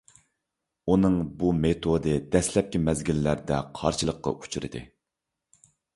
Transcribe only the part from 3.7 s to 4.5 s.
قارشىلىققا